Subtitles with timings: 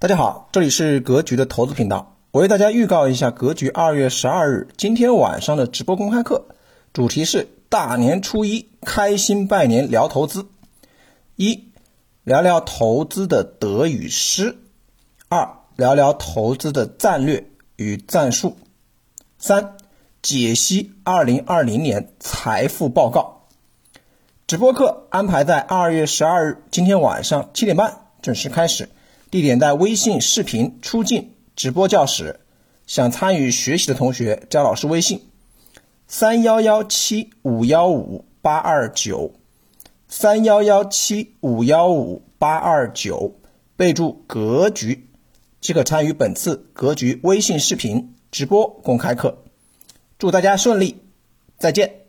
[0.00, 2.16] 大家好，这里是格局的投资频道。
[2.30, 6.46] 我为大家预告一下格局二月十二日今天晚上的直播公开课，
[6.94, 10.46] 主题是大年初一开心拜年聊投资。
[11.36, 11.68] 一，
[12.24, 14.54] 聊聊投资的得与失；
[15.28, 18.56] 二，聊聊投资的战略与战术；
[19.38, 19.76] 三，
[20.22, 23.48] 解析二零二零年财富报告。
[24.46, 28.88] 直播课安排在二月十二日今天晚上七点半准时开始。
[29.30, 32.40] 地点在微信视频出镜直播教室，
[32.88, 35.22] 想参与学习的同学加老师微信：
[36.08, 39.32] 三幺幺七五幺五八二九，
[40.08, 43.36] 三幺幺七五幺五八二九，
[43.76, 45.06] 备注“格局”，
[45.60, 49.44] 即可参与本次格局微信视频直播公开课。
[50.18, 50.96] 祝大家顺利，
[51.56, 52.00] 再见。